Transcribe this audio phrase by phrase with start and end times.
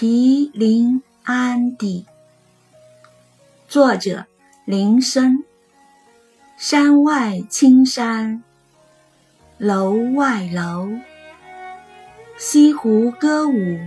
[0.00, 2.06] 题临安邸，
[3.68, 4.24] 作者
[4.64, 5.44] 林升。
[6.56, 8.42] 山外青山，
[9.58, 10.88] 楼外楼。
[12.38, 13.78] 西湖歌舞，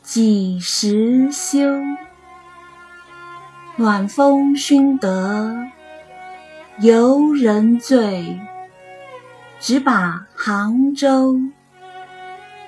[0.00, 1.58] 几时休？
[3.74, 5.72] 暖风熏得
[6.78, 8.38] 游人醉，
[9.58, 11.36] 只把杭州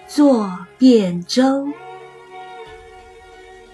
[0.08, 1.68] 作汴州。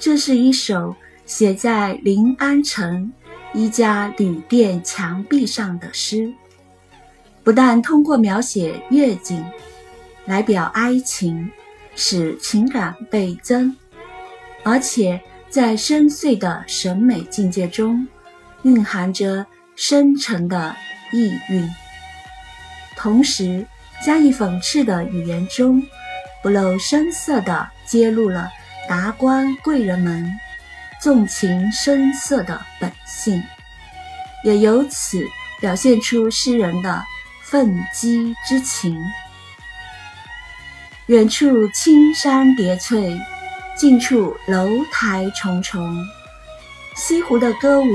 [0.01, 0.97] 这是一首
[1.27, 3.13] 写在临安城
[3.53, 6.33] 一家旅店墙壁上的诗，
[7.45, 9.45] 不但通过描写月景
[10.25, 11.51] 来表哀情，
[11.95, 13.77] 使情感倍增，
[14.65, 18.09] 而且在深邃的审美境界中
[18.63, 19.45] 蕴含着
[19.77, 20.75] 深沉的
[21.13, 21.69] 意蕴，
[22.97, 23.67] 同时
[24.03, 25.83] 加以讽刺的语言中
[26.43, 28.51] 不露声色地揭露了。
[28.91, 30.29] 达官贵人们
[31.01, 33.41] 纵情声色的本性，
[34.43, 35.23] 也由此
[35.61, 37.01] 表现出诗人的
[37.41, 39.01] 愤激之情。
[41.07, 43.17] 远处青山叠翠，
[43.77, 45.97] 近处楼台重重。
[46.97, 47.89] 西湖的歌舞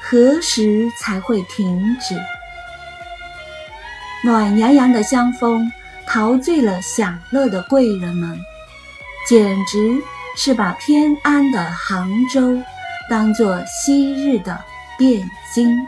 [0.00, 2.18] 何时才会停止？
[4.24, 5.70] 暖洋洋的香风
[6.06, 8.40] 陶醉了享乐的贵人们，
[9.28, 10.02] 简直。
[10.36, 12.58] 是把偏安的杭州
[13.08, 14.58] 当作昔日的
[14.98, 15.86] 汴京。